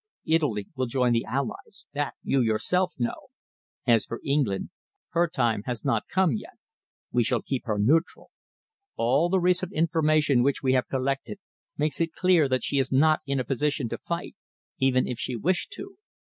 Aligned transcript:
Italy 0.25 0.67
will 0.75 0.87
join 0.87 1.13
the 1.13 1.25
allies 1.25 1.85
that 1.93 2.15
you 2.23 2.41
yourself 2.41 2.95
know. 2.97 3.27
As 3.85 4.03
for 4.03 4.19
England, 4.25 4.71
her 5.09 5.27
time 5.27 5.61
has 5.67 5.85
not 5.85 6.07
come 6.11 6.35
yet. 6.35 6.55
We 7.11 7.23
shall 7.23 7.43
keep 7.43 7.65
her 7.67 7.77
neutral. 7.77 8.31
All 8.95 9.29
the 9.29 9.39
recent 9.39 9.73
information 9.73 10.41
which 10.41 10.63
we 10.63 10.73
have 10.73 10.87
collected 10.87 11.37
makes 11.77 12.01
it 12.01 12.13
clear 12.15 12.49
that 12.49 12.63
she 12.63 12.79
is 12.79 12.91
not 12.91 13.19
in 13.27 13.39
a 13.39 13.43
position 13.45 13.87
to 13.89 13.99
fight, 13.99 14.35
even 14.79 15.05
if 15.05 15.19
she 15.19 15.35
wished 15.35 15.69
to. 15.73 15.97